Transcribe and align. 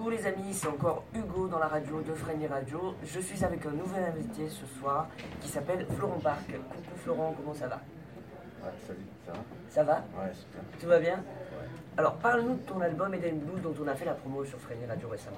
Coucou 0.00 0.12
les 0.12 0.26
amis, 0.26 0.54
c'est 0.54 0.66
encore 0.66 1.04
Hugo 1.14 1.46
dans 1.46 1.58
la 1.58 1.68
radio 1.68 2.00
de 2.00 2.14
Frenny 2.14 2.46
Radio. 2.46 2.94
Je 3.04 3.20
suis 3.20 3.44
avec 3.44 3.66
un 3.66 3.72
nouvel 3.72 4.02
invité 4.04 4.48
ce 4.48 4.64
soir 4.78 5.08
qui 5.42 5.48
s'appelle 5.48 5.86
Florent 5.94 6.18
Park. 6.20 6.46
Coucou 6.46 6.96
Florent, 6.96 7.34
comment 7.36 7.52
ça 7.52 7.68
va? 7.68 7.82
Ouais, 8.62 8.70
salut, 8.86 9.00
ça 9.26 9.32
va? 9.32 9.38
Ça 9.68 9.84
va? 9.84 9.96
Ouais, 10.18 10.32
super. 10.32 10.62
Tout 10.80 10.86
va 10.86 11.00
bien? 11.00 11.22
Alors 11.98 12.14
parle-nous 12.14 12.54
de 12.54 12.62
ton 12.62 12.80
album 12.80 13.12
Eden 13.12 13.40
Blues 13.40 13.60
dont 13.60 13.74
on 13.84 13.88
a 13.88 13.94
fait 13.94 14.06
la 14.06 14.14
promo 14.14 14.42
sur 14.42 14.58
Frenny 14.58 14.86
Radio 14.86 15.06
récemment. 15.06 15.36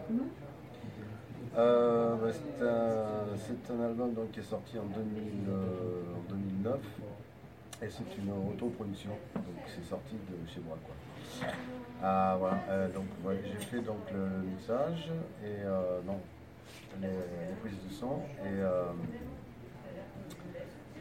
Euh, 1.58 2.14
bah, 2.14 2.28
c'est 2.30 2.64
un, 2.64 3.36
c'est 3.36 3.72
un 3.72 3.80
album 3.84 4.14
donc, 4.14 4.30
qui 4.30 4.38
est 4.38 4.44
sorti 4.44 4.78
en, 4.78 4.84
2000, 4.84 5.48
euh, 5.48 6.02
en 6.16 6.30
2009 6.30 6.78
et 7.80 7.88
c'est 7.88 8.18
une 8.18 8.30
autoproduction, 8.52 9.10
donc 9.34 9.44
c'est 9.66 9.84
sorti 9.84 10.14
de 10.14 10.48
chez 10.48 10.60
moi. 10.60 10.76
Quoi. 10.84 11.48
Ah, 12.02 12.36
voilà, 12.38 12.64
euh, 12.68 12.88
donc 12.92 13.06
j'ai 13.44 13.64
fait 13.64 13.80
donc 13.80 14.10
le 14.12 14.42
mixage 14.48 15.10
et 15.42 15.62
euh, 15.64 16.00
non, 16.04 16.20
les, 17.00 17.08
prises 17.60 17.78
de 17.88 17.92
son 17.92 18.18
et, 18.44 18.60
euh, 18.60 18.92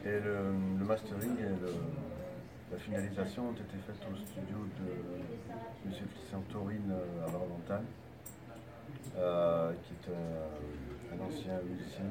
et 0.05 0.19
le, 0.19 0.85
mastering 0.85 1.37
et 1.39 2.71
la 2.71 2.77
finalisation 2.77 3.49
ont 3.49 3.53
été 3.53 3.77
faites 3.85 4.07
au 4.11 4.15
studio 4.15 4.57
de 4.79 4.91
M. 5.85 5.93
Euh, 6.91 7.25
à 7.27 7.81
euh, 9.17 9.71
qui 9.83 9.93
est 9.93 10.13
un, 10.13 11.25
ancien 11.25 11.59
musicien 11.69 12.05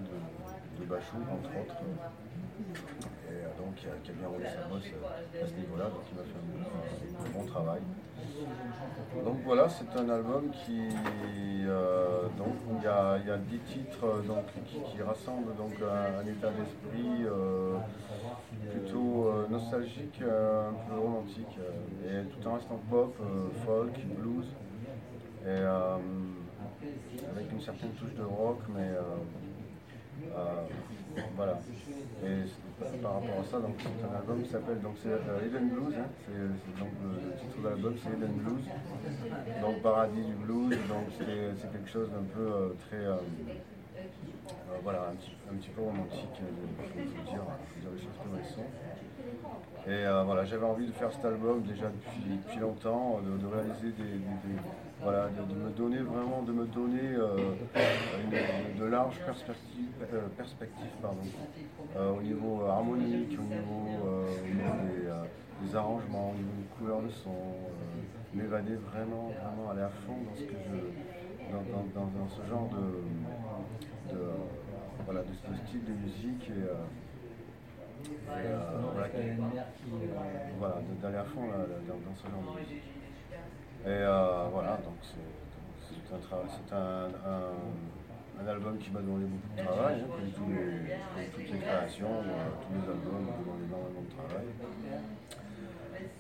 de, 0.79 0.85
Bachou, 0.85 1.17
entre 1.17 1.51
autres. 1.61 1.77
Qui 4.03 4.11
a, 4.11 4.15
bien 4.15 4.29
roulé 4.29 4.45
sa 4.45 4.69
bosse 4.69 4.85
euh, 4.85 5.43
à 5.43 5.47
ce 5.47 5.55
niveau-là, 5.55 5.85
donc 5.85 6.03
il 6.11 6.17
m'a 6.19 6.25
fait 6.25 7.29
un, 7.29 7.39
bon 7.39 7.47
travail. 7.47 7.81
Donc 9.25 9.39
voilà, 9.45 9.69
c'est 9.69 9.99
un 9.99 10.09
album 10.09 10.51
qui 10.51 10.89
euh, 11.67 12.23
donc 12.39 12.55
il 12.79 12.85
y 12.85 12.87
a, 12.87 13.19
y 13.19 13.31
a 13.31 13.37
10 13.37 13.59
titres 13.61 14.05
euh, 14.05 14.23
donc, 14.23 14.45
qui, 14.67 15.03
rassemblent 15.03 15.55
donc 15.57 15.75
un, 15.83 16.27
état 16.27 16.51
d'esprit 16.51 17.27
plutôt 18.71 19.33
nostalgique, 19.51 20.21
un 20.23 20.75
peu 20.89 21.01
romantique, 21.01 21.59
et 22.05 22.25
tout 22.29 22.49
en 22.49 22.55
restant 22.55 22.81
pop, 22.91 23.17
folk, 23.67 23.93
blues, 24.19 24.47
et 25.47 25.63
avec 27.31 27.53
une 27.53 27.61
certaine 27.61 27.93
touche 27.93 28.15
de 28.15 28.23
rock, 28.23 28.59
mais 28.75 28.91
voilà. 31.37 31.61
Et 32.25 32.99
par 33.03 33.15
rapport 33.15 33.41
à 33.41 33.45
ça, 33.45 33.59
donc 33.61 33.75
c'est 33.79 34.05
un 34.07 34.17
album 34.17 34.43
qui 34.43 34.51
s'appelle 34.51 34.81
donc 34.81 34.95
c'est 35.03 35.09
euh, 35.11 35.47
Eden 35.47 35.69
Blues, 35.69 35.95
hein, 35.99 36.07
c'est 36.25 36.33
c'est 36.33 36.79
donc 36.79 36.93
le, 37.03 37.29
le 37.29 37.37
titre 37.37 37.59
de 37.63 37.69
l'album 37.69 37.95
c'est 38.03 38.11
Eden 38.11 38.33
Blues, 38.33 38.65
donc 39.61 39.83
paradis 39.83 40.23
du 40.23 40.35
blues, 40.35 40.71
donc 40.89 41.07
c'est 41.19 41.73
quelque 41.73 41.89
chose 41.89 42.09
d'un 42.11 42.25
peu 42.35 42.41
euh, 42.53 42.69
très 42.89 42.97
euh, 43.05 43.17
euh, 43.17 44.79
voilà 44.83 45.11
un 45.11 45.15
petit, 45.17 45.33
un 45.51 45.57
petit 45.57 45.71
peu 45.71 45.83
romantique, 45.83 46.37
il 46.41 46.47
faut, 46.89 46.99
faut 46.99 47.31
dire, 47.31 47.43
faut 47.43 47.81
dire 47.81 47.91
les 47.95 48.01
choses 48.01 48.19
comme 48.23 48.39
elles 48.39 48.51
sont. 48.51 48.69
Et 49.91 50.07
euh, 50.07 50.23
voilà, 50.25 50.45
j'avais 50.45 50.65
envie 50.67 50.87
de 50.87 50.93
faire 50.93 51.13
cet 51.13 51.25
album 51.25 51.65
déjà 51.65 51.91
depuis, 51.91 52.39
depuis 52.39 52.61
longtemps, 52.61 53.21
de, 53.23 53.39
de 53.39 53.47
réaliser 53.47 53.93
des, 53.93 54.21
des- 54.21 54.39
des- 54.39 54.65
voilà, 55.03 55.31
de, 55.31 55.45
de 55.45 55.57
me 55.57 55.71
donner 55.73 55.99
vraiment, 56.01 56.43
de 56.45 56.53
me 56.53 56.67
donner 56.67 57.01
euh, 57.15 57.57
une- 58.19 58.75
de 58.75 58.85
larges 58.85 59.25
perspectives, 59.25 60.07
euh, 60.13 60.29
perspectives 60.31 60.99
pardon, 61.01 61.33
euh, 61.97 62.11
au 62.13 62.23
niveau 62.23 62.63
harmonique, 62.67 63.39
au 63.39 63.45
niveau, 63.45 64.07
euh, 64.07 64.43
au 64.43 64.49
niveau 64.49 64.77
des, 64.79 65.07
euh, 65.07 65.27
des 65.59 65.75
arrangements, 65.77 66.33
au 66.33 66.37
niveau 66.37 66.55
des 66.55 66.67
couleurs 66.69 67.03
de 67.03 67.09
son, 67.11 67.73
euh, 67.81 68.03
m'évader 68.33 68.77
vraiment, 68.77 69.33
vraiment 69.33 69.71
aller 69.71 69.83
à 69.83 69.91
fond 69.91 70.23
dans 70.23 70.37
ce 70.37 70.45
que 70.47 70.59
je, 70.61 70.73
dans, 71.47 71.65
dans- 71.65 71.87
dans- 71.87 72.11
dans 72.11 72.29
ce 72.29 72.43
genre 72.45 72.69
de, 72.71 73.05
de, 74.05 74.17
euh, 74.17 74.47
voilà, 75.05 75.25
de 75.25 75.33
ce 75.35 75.55
style 75.55 75.85
de 75.85 75.93
musique 75.95 76.51
et, 76.51 76.63
euh, 78.31 78.81
voilà, 80.59 80.75
de- 80.77 81.03
d'aller 81.03 81.17
à 81.19 81.25
fond 81.25 81.47
là, 81.49 81.59
là, 81.59 81.77
dans, 81.89 81.95
dans 81.95 82.17
ce 82.17 82.23
genre 82.29 82.55
de 82.55 82.61
musique. 82.61 82.83
Et 83.85 83.89
euh, 83.89 84.45
voilà, 84.53 84.77
donc 84.85 84.99
c'est 85.03 85.19
c'est 86.09 86.75
un, 86.75 86.79
un, 86.79 87.07
un- 87.07 88.43
un 88.43 88.47
album 88.49 88.79
qui 88.79 88.91
m'a 88.91 89.01
donné 89.01 89.27
beaucoup 89.27 89.53
de 89.57 89.63
travail, 89.63 89.95
hein, 90.01 90.07
comme, 90.11 90.31
tous 90.31 90.51
les- 90.51 90.91
comme 91.15 91.45
toutes 91.45 91.53
les 91.53 91.59
créations, 91.61 92.11
euh, 92.11 92.51
tous 92.63 92.73
les 92.75 92.87
albums 92.89 93.23
me 93.27 93.33
demandent 93.45 93.65
énormément 93.69 94.03
de 94.03 94.13
travail. 94.17 94.47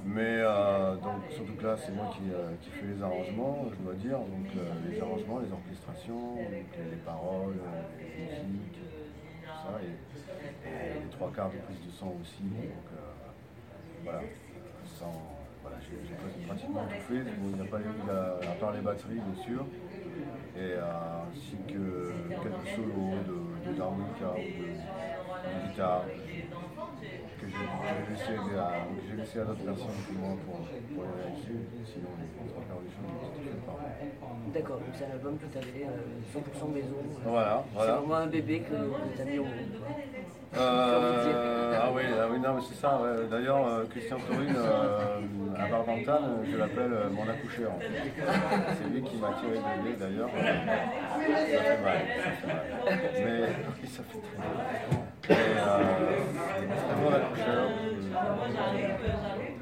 Mais 0.05 0.37
euh, 0.41 0.95
donc, 0.97 1.21
surtout 1.31 1.55
que 1.55 1.67
là, 1.67 1.77
c'est 1.77 1.93
moi 1.93 2.11
qui, 2.15 2.23
euh, 2.33 2.53
qui 2.63 2.71
fais 2.71 2.87
les 2.87 3.03
arrangements, 3.03 3.67
je 3.71 3.77
dois 3.85 3.95
dire, 3.95 4.19
donc 4.19 4.47
euh, 4.57 4.73
les 4.89 5.01
arrangements, 5.01 5.39
les 5.41 5.53
orchestrations, 5.53 6.37
donc, 6.37 6.49
les, 6.79 6.91
les 6.91 7.03
paroles, 7.05 7.57
les 7.99 8.25
musiques, 8.25 8.70
quarts 11.31 11.51
de 11.51 11.59
prise 11.59 11.81
de 11.87 11.91
son 11.91 12.09
aussi. 12.21 12.43
Donc 12.43 12.87
euh, 12.93 13.01
voilà, 14.05 14.21
sans, 14.99 15.13
voilà 15.63 15.77
j'ai 15.81 16.47
pratiquement 16.47 16.85
tout 16.87 17.01
fait. 17.09 17.23
Il 17.45 17.57
n'y 17.57 17.61
a 17.61 17.71
pas 17.71 17.79
eu, 17.81 18.11
à, 18.11 18.51
à 18.51 18.55
part 18.55 18.73
les 18.73 18.81
batteries, 18.81 19.21
bien 19.21 19.43
sûr, 19.43 19.67
et 20.57 20.59
euh, 20.59 21.23
ainsi 21.31 21.57
que 21.69 22.13
quelques 22.43 22.69
solos 22.75 23.21
de, 23.29 23.71
de 23.71 23.77
d'harmonica 23.77 24.31
ou 24.33 24.39
de, 24.39 25.61
de 25.61 25.69
guitare 25.69 26.05
que 27.41 27.47
j'ai 27.49 28.13
laissé, 28.13 28.33
à, 28.59 28.85
laissé 29.17 29.39
d'autres 29.39 29.65
personnes 29.65 30.01
que 30.07 30.13
moi 30.13 30.37
pour, 30.45 30.57
pour 30.95 31.05
les 31.05 31.23
réaliser. 31.23 31.65
Sinon, 31.87 32.09
les 32.21 32.51
trois 32.51 32.63
quarts 32.65 32.81
des 32.81 32.91
choses 32.91 33.09
moi. 33.09 33.81
D'accord, 34.53 34.77
donc 34.79 34.89
c'est 34.95 35.07
un 35.07 35.13
album 35.13 35.39
tout 35.39 35.59
à 35.59 35.63
fait 35.63 35.87
euh, 35.87 36.67
100% 36.69 36.73
maison. 36.75 36.97
Voilà, 37.25 37.65
C'est 37.73 37.87
vraiment 37.87 38.15
un 38.17 38.27
bébé 38.27 38.61
que, 38.61 38.75
que 38.75 39.17
tu 39.17 39.23
as 39.23 39.25
mis 39.25 39.39
au 39.39 39.45
monde. 39.45 39.81
Euh, 40.57 41.79
ah 41.81 41.91
oui, 41.95 42.03
ah 42.13 42.27
oui, 42.31 42.41
non, 42.41 42.55
mais 42.55 42.61
c'est 42.69 42.75
ça. 42.75 43.01
ouais. 43.01 43.27
D'ailleurs, 43.31 43.67
euh, 43.67 43.85
Christian 43.89 44.19
Taurine, 44.19 44.55
euh, 44.57 45.21
à 45.57 45.67
Barbantal, 45.69 46.23
je 46.51 46.57
l'appelle 46.57 46.91
mon 47.13 47.29
accoucheur. 47.29 47.73
en 47.73 47.79
fait. 47.79 47.87
C'est 48.83 48.89
lui 48.93 49.03
qui 49.03 49.17
m'a 49.17 49.29
tiré 49.35 49.55
le 49.55 49.83
bébé, 49.83 49.97
d'ailleurs. 49.99 50.31
Ça 50.31 50.43
fait 50.43 51.83
mal, 51.83 52.01
ça 52.25 52.31
fait 52.33 52.47
mal. 52.47 52.63
Mais 53.15 53.43
oui, 53.81 53.89
ça 53.89 54.03
fait 54.03 54.19
très 54.19 54.39
mal. 54.39 54.57
Et, 55.31 55.35
c'est 56.77 56.97
mon 57.01 57.13
accoucheur. 57.15 57.65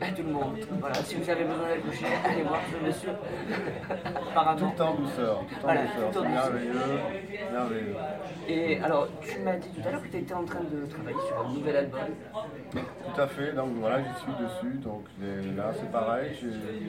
À 0.00 0.06
tout 0.12 0.22
le 0.22 0.32
monde. 0.32 0.56
Voilà, 0.78 0.94
si 0.94 1.16
vous 1.16 1.28
avez 1.28 1.42
besoin 1.44 1.68
d'accoucher, 1.68 2.06
allez 2.24 2.42
voir 2.42 2.60
ce 2.70 2.86
monsieur. 2.86 3.10
Tout 3.88 4.28
Apparemment. 4.30 4.70
temps 4.70 4.90
en 4.90 4.94
douceur, 4.94 5.40
tout 5.48 5.54
en 5.56 5.60
Voilà, 5.62 5.80
douceur. 5.82 6.10
tout 6.12 6.18
en 6.18 6.22
douceur. 6.22 6.30
merveilleux, 6.52 7.00
merveilleux. 7.52 7.96
Et 8.48 8.80
alors, 8.80 9.08
tu 9.20 9.38
m'as 9.40 9.56
dit 9.56 9.68
tout 9.70 9.88
à 9.88 9.90
l'heure 9.90 10.02
que 10.02 10.08
tu 10.08 10.16
étais 10.18 10.34
en 10.34 10.44
train 10.44 10.60
de 10.60 10.86
travailler 10.86 11.16
sur 11.26 11.40
un 11.44 11.52
nouvel 11.52 11.76
album. 11.76 12.00
Tout 12.72 13.20
à 13.20 13.26
fait, 13.26 13.52
donc 13.52 13.70
voilà, 13.80 13.98
j'y 13.98 14.22
suis 14.22 14.32
dessus. 14.40 14.78
Donc 14.78 15.04
les- 15.20 15.52
là, 15.56 15.72
c'est 15.74 15.90
pareil, 15.90 16.30
j'ai 16.40 16.46
des 16.46 16.86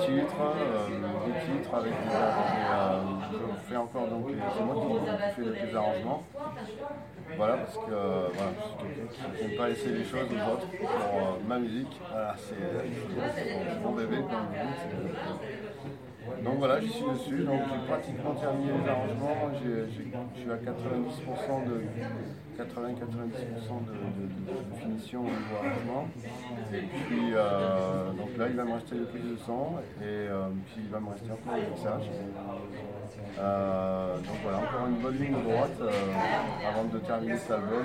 titres, 0.00 0.34
euh, 0.40 1.26
des 1.26 1.40
titres 1.46 1.74
avec 1.74 1.92
des, 1.92 2.14
euh, 2.14 3.00
je 3.32 3.68
fais 3.70 3.76
encore 3.76 4.08
donc 4.08 4.28
les- 4.30 4.34
c'est 4.56 4.64
moi 4.64 4.74
qui, 4.74 5.42
qui 5.42 5.50
fais 5.60 5.66
les 5.66 5.76
arrangements. 5.76 6.22
Voilà, 7.36 7.56
parce 7.56 7.76
que 7.76 7.92
euh, 7.92 8.28
voilà, 8.34 8.52
je 9.38 9.46
n'aime 9.46 9.56
pas 9.56 9.68
laisser 9.68 9.90
les 9.90 10.04
choses 10.04 10.28
aux 10.30 10.52
autres 10.52 10.66
pour 10.78 10.88
euh, 10.88 11.38
ma 11.46 11.58
musique. 11.58 12.00
Voilà, 12.10 12.34
c'est 12.38 12.54
c'est 13.34 13.80
mon 13.82 13.92
bébé 13.92 14.16
Donc 16.44 16.58
voilà, 16.58 16.80
j'y 16.80 16.90
suis 16.90 17.04
dessus, 17.04 17.44
donc 17.44 17.60
j'ai 17.70 17.86
pratiquement 17.88 18.34
terminé 18.34 18.72
les 18.82 18.88
arrangements, 18.88 19.50
je 19.54 19.90
suis 19.90 20.50
à 20.50 20.56
90% 20.56 21.66
de 21.66 21.82
80-90% 22.58 23.86
de, 23.86 24.80
finition 24.80 25.20
au 25.20 25.24
niveau 25.24 25.56
arrangement. 25.58 26.08
Et 26.72 26.80
puis 26.80 27.32
euh, 27.34 28.12
donc 28.12 28.36
là 28.36 28.46
il 28.48 28.56
va 28.56 28.64
me 28.64 28.74
rester 28.74 28.96
le 28.96 29.04
prise 29.04 29.22
de 29.22 29.36
son 29.36 29.78
et 30.00 30.04
euh, 30.04 30.48
puis 30.66 30.82
il 30.84 30.90
va 30.90 31.00
me 31.00 31.10
rester 31.10 31.30
encore 31.30 31.56
le 31.56 31.70
mixage. 31.70 32.10
Euh, 33.38 33.91
donc 34.22 34.36
voilà, 34.42 34.58
encore 34.58 34.86
une 34.88 34.96
bonne 34.96 35.18
ligne 35.18 35.42
droite 35.42 35.80
euh, 35.80 35.90
avant 36.68 36.84
de 36.84 36.98
terminer 36.98 37.36
cet 37.36 37.50
album. 37.50 37.84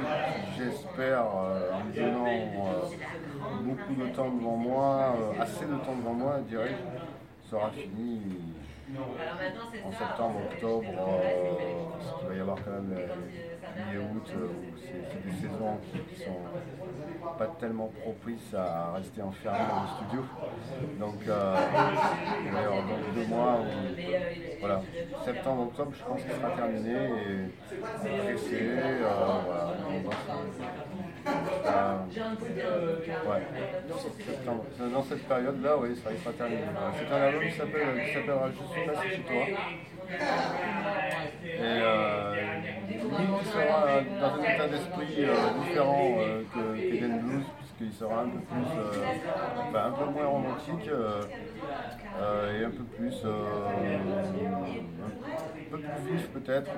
J'espère, 0.58 1.22
euh, 1.22 1.72
en 1.74 1.84
me 1.86 1.94
donnant 1.94 2.26
euh, 2.28 3.64
beaucoup 3.64 3.94
de 3.94 4.08
temps 4.10 4.30
devant 4.30 4.58
moi, 4.58 5.16
assez 5.40 5.66
de 5.66 5.76
temps 5.86 5.96
devant 5.96 6.14
moi, 6.14 6.40
dirais-je, 6.48 7.50
sera 7.50 7.70
fini 7.72 8.22
en 9.86 9.92
septembre, 9.92 10.40
octobre, 10.50 10.86
euh, 10.88 11.90
parce 11.92 12.20
qu'il 12.20 12.30
va 12.30 12.36
y 12.36 12.40
avoir 12.40 12.58
quand 12.64 12.72
même 12.72 12.96
euh, 12.98 13.92
mi-août, 13.92 14.32
euh, 14.34 14.48
c'est 15.12 15.24
des 15.26 15.36
saisons 15.36 15.78
qui, 15.84 16.00
qui 16.00 16.24
sont 16.24 16.40
pas 17.38 17.48
tellement 17.60 17.92
propices 18.02 18.54
à 18.54 18.94
rester 18.96 19.22
enfermé 19.22 19.60
dans 19.70 19.82
le 19.82 19.88
studio. 19.98 20.26
Donc 21.00 21.16
il 21.24 22.52
va 22.52 22.62
y 22.62 22.64
avoir 22.64 22.84
deux 23.14 23.26
mois 23.26 23.60
où, 23.60 23.66
voilà, 24.60 24.82
septembre, 25.26 25.62
octobre, 25.64 25.92
je 25.98 26.04
pense 26.04 26.22
qu'il 26.22 26.32
sera 26.32 26.50
terminé 26.52 26.94
et 26.94 27.50
pressé, 28.24 28.60
euh, 28.62 29.08
voilà, 31.64 32.06
se- 32.10 33.28
ouais, 33.30 33.44
septembre. 34.26 34.64
Dans 34.94 35.04
cette 35.04 35.28
période-là, 35.28 35.78
oui, 35.78 35.96
ça 35.96 36.10
sera 36.24 36.34
terminé. 36.34 36.62
C'est 36.98 37.14
un 37.14 37.22
album 37.22 37.44
qui 37.44 37.52
s'appellera 37.52 38.48
Je 38.50 38.74
suis 38.74 38.86
passé 38.88 39.10
chez 39.10 39.22
toi. 39.24 39.46
Et 41.44 41.60
euh, 41.62 42.36
il 42.90 43.46
sera 43.48 44.02
dans 44.22 44.34
un 44.40 44.44
état 44.44 44.68
d'esprit 44.70 45.16
euh, 45.26 45.34
différent 45.64 46.16
euh, 46.20 46.44
que 46.54 46.78
Eden 46.80 47.20
Blues, 47.20 47.46
puisqu'il 47.78 47.94
sera 47.98 48.22
un 48.22 48.30
peu 48.30 48.40
plus, 48.40 48.66
euh, 48.78 49.86
un 49.86 49.92
peu 49.92 50.06
moins 50.06 50.26
romantique 50.26 50.90
et 50.90 52.66
un 52.66 52.72
peu 52.72 52.84
plus, 52.84 53.24
un 53.26 53.30
peu 55.70 55.78
plus 55.78 56.12
vif 56.12 56.30
peut-être, 56.30 56.72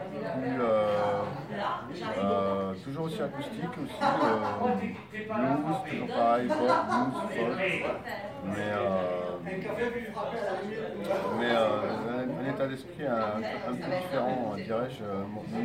toujours 2.84 3.06
aussi 3.06 3.22
acoustique 3.22 3.78
aussi, 3.84 4.00
blues, 5.30 5.78
toujours 5.90 6.08
pareil, 6.08 6.48
pop, 6.48 6.58
blues, 6.58 7.16
folk, 7.36 7.60
mais, 8.46 8.72
d'esprit 12.70 13.06
un, 13.06 13.42
un, 13.70 13.74
peu 13.74 13.90
différent, 14.00 14.56
dirais-je, 14.56 15.04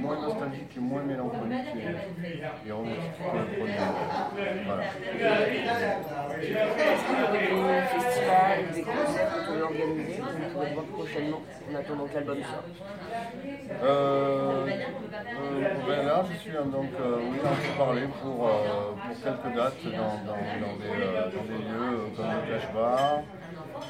moins 0.01 0.21
nostalgique 0.21 0.73
et 0.77 0.81
moins 0.81 1.03
mélancolique 1.03 1.69
et, 1.77 2.69
et 2.69 2.73
romantique 2.73 3.19
que 3.19 3.37
le 3.37 3.45
premier. 3.57 3.75
Voilà. 4.67 4.85
Est-ce 6.45 7.05
qu'il 7.05 7.19
y 7.19 7.61
aurait 7.61 7.81
des 7.81 7.89
festivals, 7.89 8.65
des 8.75 8.83
concerts 8.83 9.33
que 9.35 9.53
vous 9.53 9.69
que 9.69 9.83
vous 9.85 10.51
pourrez 10.53 10.73
voir 10.73 10.87
prochainement 10.87 11.43
en 11.71 11.75
attendant 11.75 12.07
que 12.07 12.15
l'album 12.15 12.39
sorte 12.43 12.69
euh, 13.83 14.67
euh, 14.67 15.75
ben 15.87 16.07
Là, 16.07 16.25
je 16.31 16.37
suis 16.39 16.53
donc 16.53 16.91
euh, 17.01 17.19
oui, 17.31 17.39
en 17.41 17.55
train 17.55 17.85
parler 17.85 18.07
pour, 18.23 18.49
euh, 18.49 18.93
pour 18.93 19.17
quelques 19.23 19.57
dates 19.57 19.85
dans, 19.85 20.17
dans, 20.25 20.43
dans, 20.65 20.77
des, 20.79 21.03
euh, 21.03 21.31
dans 21.31 21.45
des 21.45 21.61
lieux 21.63 21.99
comme 22.17 22.27
le 22.27 22.53
Cash 22.53 22.73
Bar. 22.73 23.23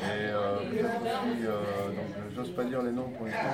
Et 0.03 0.27
euh, 0.27 0.59
peut-être 0.71 1.03
aussi, 1.03 1.47
j'ose 2.35 2.51
pas 2.51 2.65
dire 2.65 2.83
les 2.83 2.91
noms 2.91 3.09
pour 3.17 3.27
l'instant, 3.27 3.49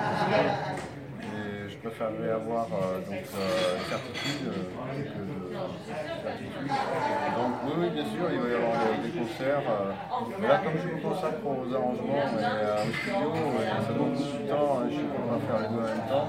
et 1.21 1.69
je 1.69 1.77
préférerais 1.77 2.31
avoir 2.31 2.65
euh, 2.65 2.99
donc, 3.05 3.23
euh, 3.35 3.77
certitude 3.87 4.47
euh. 4.47 4.63
Donc 7.37 7.53
oui, 7.65 7.89
bien 7.89 8.05
sûr, 8.05 8.25
il 8.31 8.39
va 8.39 8.49
y 8.49 8.53
avoir 8.53 8.73
des, 9.03 9.11
concerts. 9.11 9.63
Là, 10.41 10.61
comme 10.63 10.77
je 10.81 10.87
me 10.95 11.01
consacre 11.01 11.45
aux 11.45 11.73
arrangements 11.73 12.17
et 12.17 12.53
au 12.87 12.93
studio, 12.93 13.29
ça 13.85 13.93
demande 13.93 14.13
beaucoup 14.13 14.43
de 14.43 14.49
temps. 14.49 14.79
Hein, 14.79 14.89
je 14.89 14.95
ne 14.97 15.01
peux 15.03 15.25
pas 15.29 15.39
faire 15.47 15.59
les 15.61 15.67
deux 15.69 15.81
en 15.81 15.87
même 15.87 16.07
temps. 16.09 16.27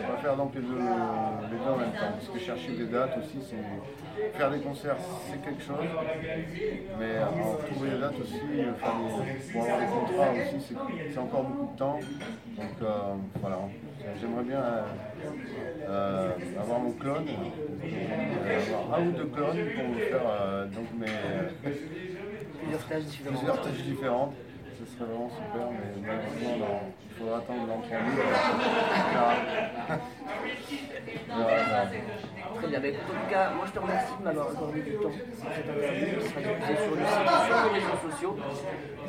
Peux 0.00 0.12
pas 0.12 0.18
faire 0.18 0.36
donc 0.36 0.54
les 0.54 0.60
deux, 0.60 0.78
les 0.78 1.58
deux 1.58 1.70
en 1.70 1.76
même 1.76 1.92
temps, 1.92 2.12
parce 2.12 2.28
que 2.28 2.38
chercher 2.38 2.72
des 2.72 2.86
dates 2.86 3.18
aussi, 3.18 3.38
c'est 3.42 4.38
faire 4.38 4.50
des 4.50 4.60
concerts, 4.60 4.96
c'est 5.30 5.42
quelque 5.42 5.62
chose, 5.62 5.86
mais 6.98 7.18
en 7.22 7.72
trouver 7.72 7.90
des 7.90 7.98
dates 7.98 8.20
aussi, 8.20 8.38
faire 8.38 8.94
des, 8.96 9.52
pour 9.52 9.62
avoir 9.62 9.80
des 9.80 9.86
contrats 9.86 10.32
aussi, 10.32 10.76
c'est 11.12 11.18
encore 11.18 11.42
beaucoup 11.44 11.72
de 11.72 11.78
temps. 11.78 12.00
Donc 12.56 12.76
euh, 12.82 13.14
voilà, 13.40 13.58
j'aimerais 14.20 14.44
bien 14.44 14.60
euh, 14.60 14.82
euh, 15.88 16.30
avoir 16.60 16.78
mon 16.80 16.92
clone, 16.92 17.26
avoir 18.72 18.98
un 18.98 19.06
ou 19.06 19.12
deux 19.12 19.24
clones 19.26 19.58
pour 19.76 20.02
faire 20.02 20.66
donc 20.74 20.86
mes 20.98 21.70
plusieurs 22.60 23.60
tâches 23.60 23.82
différentes. 23.84 24.34
Ce 24.80 24.86
serait 24.96 25.04
vraiment 25.04 25.28
super, 25.28 25.68
mais 25.70 25.78
malheureusement, 26.00 26.80
il 27.04 27.10
faudra 27.16 27.36
attendre 27.36 27.66
l'entendu. 27.66 27.92
Très 32.56 32.68
bien, 32.68 32.78
en 32.78 32.80
tout 32.80 33.30
cas, 33.30 33.50
moi 33.50 33.64
je 33.66 33.72
te 33.72 33.78
remercie 33.78 34.12
de 34.18 34.24
m'avoir 34.24 34.48
accordé 34.50 34.80
du 34.80 34.92
temps 34.94 35.10
pour 35.10 35.52
cette 35.54 35.68
interview 35.68 36.18
qui 36.18 36.28
sera 36.28 36.40
diffusée 36.40 36.76
sur 36.76 36.94
le 36.96 37.04
site, 37.04 37.28
sur 37.46 37.72
les 37.72 37.80
réseaux 37.80 38.10
sociaux. 38.10 38.36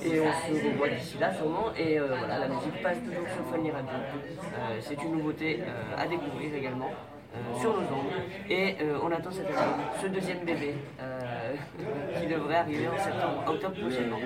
Et 0.04 0.20
on 0.20 0.32
se 0.32 0.68
revoit 0.68 0.90
d'ici 0.90 1.18
là 1.20 1.34
sûrement. 1.34 1.68
Et 1.78 2.00
euh, 2.00 2.08
voilà, 2.18 2.40
la 2.40 2.48
musique 2.50 2.84
passe 2.84 2.98
toujours 3.00 3.28
sur 3.30 3.56
Funny 3.56 3.72
Radio. 3.72 3.96
Euh, 3.96 4.78
C'est 4.82 5.02
une 5.02 5.12
nouveauté 5.18 5.62
euh, 5.62 5.96
à 5.98 6.06
découvrir 6.08 6.54
également. 6.54 6.90
Euh, 7.34 7.60
sur 7.62 7.70
nos 7.70 7.80
ondes. 7.80 8.12
Et 8.50 8.76
euh, 8.82 8.98
on 9.02 9.12
attend 9.12 9.32
cette 9.32 9.46
année 9.46 9.58
ce 10.02 10.08
deuxième 10.08 10.40
bébé 10.40 10.76
euh, 11.00 11.54
qui 12.20 12.28
devrait 12.28 12.58
arriver 12.58 12.88
en 12.90 12.98
septembre, 12.98 13.44
octobre 13.48 13.76
prochainement. 13.80 14.18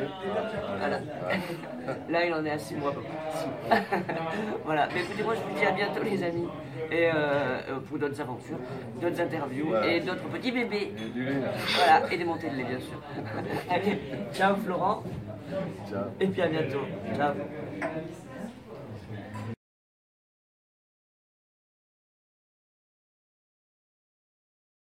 Voilà. 0.80 1.00
Là, 2.10 2.26
il 2.26 2.34
en 2.34 2.44
est 2.44 2.52
à 2.52 2.58
6 2.58 2.76
mois. 2.76 2.94
voilà. 4.66 4.90
Mais 4.92 5.02
écoutez, 5.02 5.24
moi, 5.24 5.36
je 5.36 5.42
vous 5.42 5.60
dis 5.60 5.66
à 5.66 5.72
bientôt, 5.72 6.02
les 6.04 6.24
amis, 6.24 6.48
et 6.92 7.10
pour 7.88 8.00
d'autres 8.00 8.20
aventures, 8.20 8.58
d'autres 9.00 9.22
interviews 9.22 9.76
et 9.84 10.00
d'autres 10.00 10.28
petits 10.30 10.52
bébés. 10.52 10.94
Voilà, 11.76 12.12
et 12.12 12.18
des 12.18 12.26
montées 12.26 12.50
de 12.50 12.56
lait, 12.56 12.64
bien 12.64 12.80
sûr. 12.80 13.00
Allez, 13.70 14.00
ciao, 14.34 14.56
Florent. 14.56 15.04
Ciao. 15.88 16.06
Et 16.20 16.28
puis 16.28 16.42
à 16.42 16.48
bientôt. 16.48 16.82
Ciao. 17.16 17.34